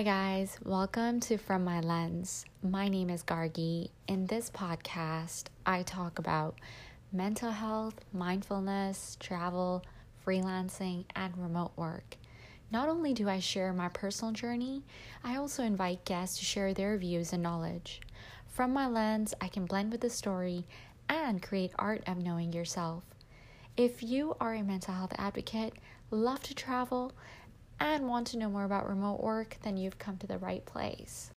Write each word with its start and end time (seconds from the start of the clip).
Hi, 0.00 0.04
guys. 0.04 0.58
Welcome 0.64 1.20
to 1.20 1.36
From 1.36 1.62
My 1.62 1.80
Lens. 1.80 2.46
My 2.62 2.88
name 2.88 3.10
is 3.10 3.22
Gargi. 3.22 3.90
In 4.08 4.24
this 4.24 4.48
podcast, 4.48 5.48
I 5.66 5.82
talk 5.82 6.18
about 6.18 6.58
mental 7.12 7.50
health, 7.50 7.96
mindfulness, 8.10 9.18
travel, 9.20 9.84
freelancing, 10.26 11.04
and 11.14 11.36
remote 11.36 11.72
work. 11.76 12.16
Not 12.70 12.88
only 12.88 13.12
do 13.12 13.28
I 13.28 13.40
share 13.40 13.74
my 13.74 13.90
personal 13.90 14.32
journey, 14.32 14.84
I 15.22 15.36
also 15.36 15.62
invite 15.62 16.06
guests 16.06 16.38
to 16.38 16.46
share 16.46 16.72
their 16.72 16.96
views 16.96 17.34
and 17.34 17.42
knowledge. 17.42 18.00
From 18.48 18.72
my 18.72 18.86
lens, 18.86 19.34
I 19.38 19.48
can 19.48 19.66
blend 19.66 19.92
with 19.92 20.00
the 20.00 20.08
story 20.08 20.64
and 21.10 21.42
create 21.42 21.72
art 21.78 22.04
of 22.06 22.16
knowing 22.16 22.54
yourself. 22.54 23.02
If 23.76 24.02
you 24.02 24.34
are 24.40 24.54
a 24.54 24.62
mental 24.62 24.94
health 24.94 25.12
advocate, 25.18 25.74
love 26.10 26.42
to 26.44 26.54
travel, 26.54 27.12
and 27.80 28.06
want 28.06 28.26
to 28.28 28.38
know 28.38 28.50
more 28.50 28.64
about 28.64 28.88
remote 28.88 29.20
work, 29.22 29.56
then 29.62 29.76
you've 29.76 29.98
come 29.98 30.18
to 30.18 30.26
the 30.26 30.38
right 30.38 30.64
place. 30.66 31.30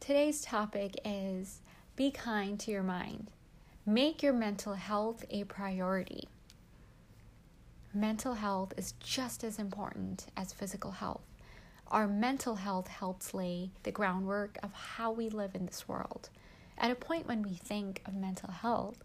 Today's 0.00 0.42
topic 0.42 0.96
is 1.04 1.60
be 1.96 2.10
kind 2.10 2.58
to 2.60 2.70
your 2.70 2.82
mind. 2.82 3.30
Make 3.84 4.22
your 4.22 4.32
mental 4.32 4.74
health 4.74 5.24
a 5.30 5.44
priority. 5.44 6.28
Mental 7.94 8.34
health 8.34 8.72
is 8.76 8.94
just 9.00 9.44
as 9.44 9.58
important 9.58 10.26
as 10.36 10.52
physical 10.52 10.92
health. 10.92 11.22
Our 11.88 12.08
mental 12.08 12.54
health 12.54 12.88
helps 12.88 13.34
lay 13.34 13.70
the 13.82 13.92
groundwork 13.92 14.58
of 14.62 14.72
how 14.72 15.12
we 15.12 15.28
live 15.28 15.54
in 15.54 15.66
this 15.66 15.86
world. 15.86 16.30
At 16.78 16.90
a 16.90 16.94
point 16.96 17.26
when 17.26 17.42
we 17.42 17.54
think 17.54 18.02
of 18.06 18.14
mental 18.14 18.50
health, 18.50 19.04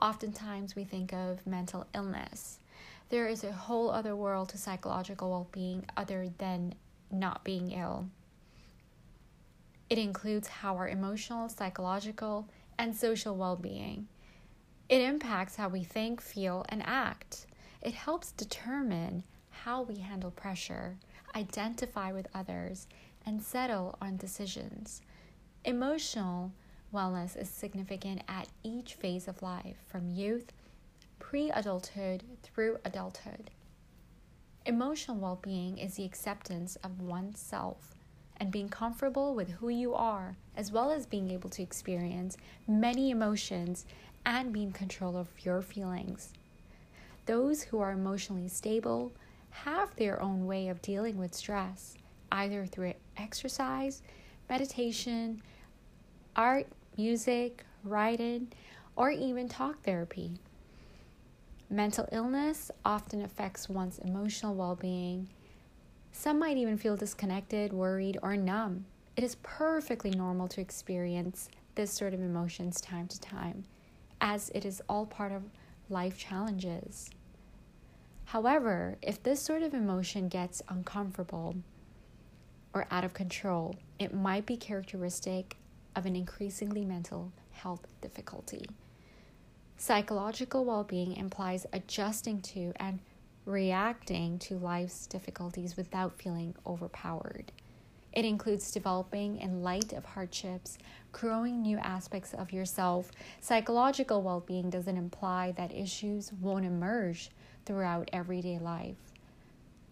oftentimes 0.00 0.76
we 0.76 0.84
think 0.84 1.12
of 1.12 1.46
mental 1.46 1.86
illness. 1.94 2.58
There 3.10 3.26
is 3.26 3.44
a 3.44 3.52
whole 3.52 3.90
other 3.90 4.14
world 4.14 4.50
to 4.50 4.58
psychological 4.58 5.30
well 5.30 5.48
being 5.52 5.84
other 5.96 6.28
than 6.38 6.74
not 7.10 7.44
being 7.44 7.72
ill. 7.72 8.08
It 9.88 9.98
includes 9.98 10.48
how 10.48 10.76
our 10.76 10.88
emotional, 10.88 11.48
psychological, 11.48 12.48
and 12.78 12.94
social 12.94 13.36
well 13.36 13.56
being. 13.56 14.08
It 14.88 15.02
impacts 15.02 15.56
how 15.56 15.68
we 15.68 15.82
think, 15.82 16.20
feel, 16.20 16.64
and 16.68 16.82
act. 16.86 17.46
It 17.82 17.94
helps 17.94 18.32
determine 18.32 19.24
how 19.50 19.82
we 19.82 19.96
handle 19.96 20.30
pressure, 20.30 20.96
identify 21.34 22.12
with 22.12 22.28
others, 22.34 22.86
and 23.24 23.42
settle 23.42 23.96
on 24.00 24.16
decisions. 24.16 25.02
Emotional 25.64 26.52
Wellness 26.92 27.36
is 27.36 27.50
significant 27.50 28.22
at 28.28 28.48
each 28.62 28.94
phase 28.94 29.28
of 29.28 29.42
life, 29.42 29.76
from 29.86 30.10
youth, 30.10 30.52
pre 31.18 31.50
adulthood, 31.50 32.24
through 32.42 32.78
adulthood. 32.84 33.50
Emotional 34.64 35.16
well 35.16 35.38
being 35.42 35.76
is 35.76 35.94
the 35.94 36.04
acceptance 36.04 36.76
of 36.76 37.00
oneself 37.00 37.94
and 38.38 38.50
being 38.50 38.68
comfortable 38.68 39.34
with 39.34 39.50
who 39.50 39.68
you 39.68 39.94
are, 39.94 40.36
as 40.56 40.72
well 40.72 40.90
as 40.90 41.04
being 41.04 41.30
able 41.30 41.50
to 41.50 41.62
experience 41.62 42.36
many 42.66 43.10
emotions 43.10 43.84
and 44.24 44.52
be 44.52 44.62
in 44.62 44.72
control 44.72 45.16
of 45.16 45.28
your 45.44 45.60
feelings. 45.60 46.32
Those 47.26 47.64
who 47.64 47.80
are 47.80 47.92
emotionally 47.92 48.48
stable 48.48 49.12
have 49.50 49.94
their 49.96 50.22
own 50.22 50.46
way 50.46 50.68
of 50.68 50.80
dealing 50.80 51.18
with 51.18 51.34
stress, 51.34 51.96
either 52.32 52.64
through 52.64 52.94
exercise, 53.16 54.02
meditation, 54.48 55.42
art, 56.36 56.66
music, 56.98 57.64
writing, 57.84 58.48
or 58.96 59.10
even 59.10 59.48
talk 59.48 59.80
therapy. 59.82 60.32
Mental 61.70 62.08
illness 62.10 62.70
often 62.84 63.22
affects 63.22 63.68
one's 63.68 63.98
emotional 64.00 64.54
well 64.54 64.74
being. 64.74 65.28
Some 66.10 66.40
might 66.40 66.56
even 66.56 66.76
feel 66.76 66.96
disconnected, 66.96 67.72
worried, 67.72 68.18
or 68.22 68.36
numb. 68.36 68.84
It 69.16 69.22
is 69.22 69.36
perfectly 69.42 70.10
normal 70.10 70.48
to 70.48 70.60
experience 70.60 71.48
this 71.76 71.92
sort 71.92 72.14
of 72.14 72.20
emotions 72.20 72.80
time 72.80 73.06
to 73.06 73.20
time, 73.20 73.64
as 74.20 74.50
it 74.50 74.64
is 74.64 74.82
all 74.88 75.06
part 75.06 75.30
of 75.30 75.44
life 75.88 76.18
challenges. 76.18 77.10
However, 78.24 78.98
if 79.00 79.22
this 79.22 79.40
sort 79.40 79.62
of 79.62 79.72
emotion 79.72 80.28
gets 80.28 80.60
uncomfortable 80.68 81.54
or 82.74 82.86
out 82.90 83.04
of 83.04 83.14
control, 83.14 83.76
it 83.98 84.12
might 84.12 84.44
be 84.44 84.56
characteristic 84.56 85.56
of 85.94 86.06
an 86.06 86.16
increasingly 86.16 86.84
mental 86.84 87.32
health 87.50 87.86
difficulty. 88.00 88.66
Psychological 89.76 90.64
well 90.64 90.84
being 90.84 91.16
implies 91.16 91.66
adjusting 91.72 92.40
to 92.42 92.72
and 92.76 92.98
reacting 93.44 94.38
to 94.38 94.56
life's 94.58 95.06
difficulties 95.06 95.76
without 95.76 96.20
feeling 96.20 96.54
overpowered. 96.66 97.52
It 98.12 98.24
includes 98.24 98.72
developing 98.72 99.38
in 99.38 99.62
light 99.62 99.92
of 99.92 100.04
hardships, 100.04 100.78
growing 101.12 101.62
new 101.62 101.78
aspects 101.78 102.34
of 102.34 102.52
yourself. 102.52 103.12
Psychological 103.40 104.22
well 104.22 104.40
being 104.40 104.70
doesn't 104.70 104.96
imply 104.96 105.52
that 105.52 105.72
issues 105.72 106.32
won't 106.32 106.64
emerge 106.64 107.30
throughout 107.64 108.08
everyday 108.12 108.58
life. 108.58 108.96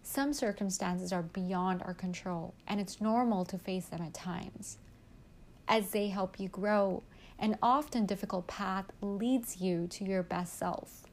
Some 0.03 0.33
circumstances 0.33 1.13
are 1.13 1.21
beyond 1.21 1.81
our 1.83 1.93
control, 1.93 2.53
and 2.67 2.79
it's 2.79 3.01
normal 3.01 3.45
to 3.45 3.57
face 3.57 3.85
them 3.85 4.01
at 4.01 4.13
times 4.13 4.77
as 5.67 5.91
they 5.91 6.07
help 6.07 6.39
you 6.39 6.47
grow. 6.47 7.03
An 7.39 7.57
often 7.61 8.05
difficult 8.05 8.47
path 8.47 8.85
leads 9.01 9.61
you 9.61 9.87
to 9.87 10.03
your 10.03 10.23
best 10.23 10.57
self. 10.57 11.03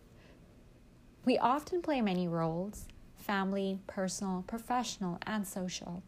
We 1.25 1.39
often 1.39 1.83
play 1.83 2.01
many 2.01 2.29
roles 2.29 2.87
family, 3.17 3.79
personal, 3.87 4.45
professional, 4.47 5.19
and 5.27 5.47
social. 5.47 6.03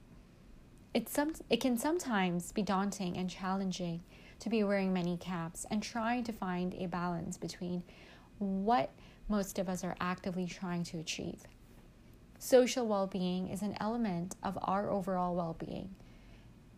It's 0.93 1.13
some, 1.13 1.33
it 1.49 1.61
can 1.63 1.79
sometimes 1.79 2.53
be 2.53 2.63
daunting 2.63 3.17
and 3.17 3.31
challenging 3.31 4.03
to 4.41 4.51
be 4.51 4.63
wearing 4.65 4.93
many 4.93 5.17
caps 5.17 5.65
and 5.71 5.83
trying 5.83 6.25
to 6.25 6.33
find 6.33 6.75
a 6.75 6.87
balance 6.87 7.39
between 7.39 7.83
what 8.39 8.91
most 9.29 9.59
of 9.59 9.69
us 9.69 9.83
are 9.83 9.97
actively 9.99 10.47
trying 10.47 10.85
to 10.85 10.99
achieve. 10.99 11.43
Social 12.39 12.87
well 12.87 13.07
being 13.07 13.49
is 13.49 13.63
an 13.63 13.77
element 13.81 14.37
of 14.43 14.59
our 14.63 14.91
overall 14.91 15.35
well 15.35 15.57
being 15.59 15.95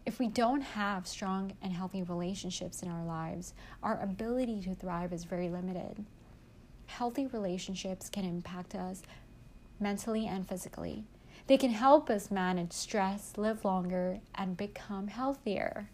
if 0.09 0.19
we 0.19 0.27
don't 0.27 0.63
have 0.63 1.07
strong 1.07 1.53
and 1.61 1.71
healthy 1.71 2.03
relationships 2.03 2.83
in 2.83 2.89
our 2.91 3.05
lives, 3.05 3.53
our 3.83 4.01
ability 4.01 4.59
to 4.63 4.75
thrive 4.75 5.13
is 5.13 5.25
very 5.25 5.51
limited. 5.51 6.03
Healthy 6.87 7.27
relationships 7.27 8.09
can 8.09 8.25
impact 8.25 8.75
us 8.75 9.03
mentally 9.79 10.27
and 10.27 10.49
physically. 10.49 11.05
They 11.47 11.59
can 11.59 11.73
help 11.73 12.09
us 12.09 12.31
manage 12.31 12.73
stress, 12.73 13.35
live 13.37 13.67
longer, 13.67 14.21
and 14.35 14.57
become 14.57 15.09
healthier. 15.09 15.91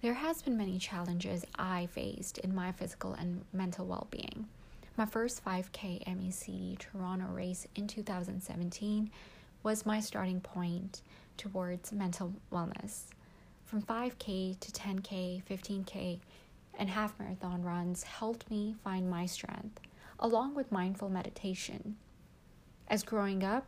There 0.00 0.14
has 0.14 0.40
been 0.40 0.56
many 0.56 0.78
challenges 0.78 1.44
I 1.58 1.86
faced 1.86 2.38
in 2.38 2.54
my 2.54 2.70
physical 2.70 3.14
and 3.14 3.44
mental 3.52 3.84
well-being. 3.84 4.46
My 4.96 5.06
first 5.06 5.44
5K 5.44 6.04
MEC 6.06 6.78
Toronto 6.78 7.26
race 7.32 7.66
in 7.74 7.88
2017 7.88 9.10
was 9.64 9.84
my 9.84 9.98
starting 9.98 10.40
point 10.40 11.02
towards 11.38 11.92
mental 11.92 12.34
wellness. 12.52 13.04
From 13.64 13.82
5K 13.82 14.58
to 14.60 14.72
10K, 14.72 15.42
15K, 15.44 16.18
and 16.78 16.88
half 16.88 17.18
marathon 17.18 17.62
runs 17.62 18.02
helped 18.02 18.50
me 18.50 18.74
find 18.84 19.08
my 19.08 19.26
strength, 19.26 19.80
along 20.18 20.54
with 20.54 20.72
mindful 20.72 21.08
meditation. 21.08 21.96
As 22.88 23.02
growing 23.02 23.44
up, 23.44 23.66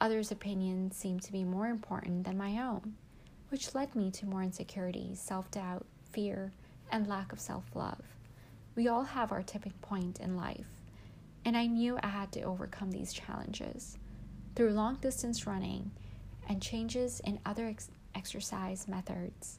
others' 0.00 0.30
opinions 0.30 0.96
seemed 0.96 1.22
to 1.22 1.32
be 1.32 1.44
more 1.44 1.66
important 1.66 2.24
than 2.24 2.38
my 2.38 2.62
own, 2.62 2.94
which 3.50 3.74
led 3.74 3.94
me 3.94 4.10
to 4.12 4.26
more 4.26 4.42
insecurities, 4.42 5.20
self 5.20 5.50
doubt, 5.50 5.86
fear, 6.10 6.52
and 6.90 7.06
lack 7.06 7.32
of 7.32 7.40
self 7.40 7.64
love. 7.74 8.02
We 8.74 8.88
all 8.88 9.04
have 9.04 9.32
our 9.32 9.42
tipping 9.42 9.74
point 9.82 10.20
in 10.20 10.36
life, 10.36 10.68
and 11.44 11.56
I 11.56 11.66
knew 11.66 11.98
I 12.02 12.08
had 12.08 12.32
to 12.32 12.42
overcome 12.42 12.90
these 12.90 13.12
challenges. 13.12 13.98
Through 14.54 14.72
long 14.72 14.96
distance 14.96 15.46
running, 15.46 15.90
and 16.46 16.62
changes 16.62 17.20
in 17.20 17.40
other 17.44 17.66
ex- 17.66 17.90
exercise 18.14 18.88
methods. 18.88 19.58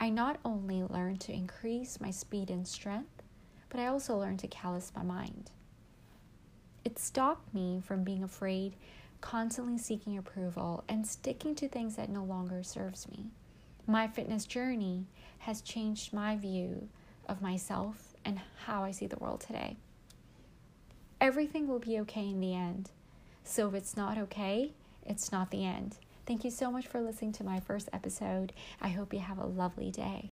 I 0.00 0.10
not 0.10 0.38
only 0.44 0.82
learned 0.82 1.20
to 1.22 1.32
increase 1.32 2.00
my 2.00 2.10
speed 2.10 2.50
and 2.50 2.66
strength, 2.66 3.22
but 3.68 3.80
I 3.80 3.86
also 3.86 4.16
learned 4.16 4.40
to 4.40 4.46
callous 4.46 4.92
my 4.94 5.02
mind. 5.02 5.50
It 6.84 6.98
stopped 6.98 7.54
me 7.54 7.80
from 7.84 8.04
being 8.04 8.22
afraid, 8.22 8.76
constantly 9.20 9.78
seeking 9.78 10.18
approval, 10.18 10.84
and 10.88 11.06
sticking 11.06 11.54
to 11.56 11.68
things 11.68 11.96
that 11.96 12.10
no 12.10 12.22
longer 12.22 12.62
serves 12.62 13.08
me. 13.08 13.30
My 13.86 14.06
fitness 14.06 14.44
journey 14.44 15.06
has 15.38 15.60
changed 15.60 16.12
my 16.12 16.36
view 16.36 16.88
of 17.28 17.42
myself 17.42 18.14
and 18.24 18.40
how 18.66 18.84
I 18.84 18.90
see 18.90 19.06
the 19.06 19.18
world 19.18 19.40
today. 19.40 19.76
Everything 21.20 21.66
will 21.66 21.78
be 21.78 21.98
okay 22.00 22.28
in 22.28 22.40
the 22.40 22.54
end. 22.54 22.90
So 23.44 23.68
if 23.68 23.74
it's 23.74 23.96
not 23.96 24.18
okay, 24.18 24.72
it's 25.06 25.32
not 25.32 25.50
the 25.50 25.64
end. 25.64 25.98
Thank 26.26 26.44
you 26.44 26.50
so 26.50 26.70
much 26.70 26.86
for 26.86 27.00
listening 27.00 27.32
to 27.32 27.44
my 27.44 27.60
first 27.60 27.88
episode. 27.92 28.52
I 28.80 28.88
hope 28.88 29.12
you 29.12 29.20
have 29.20 29.38
a 29.38 29.46
lovely 29.46 29.90
day. 29.90 30.30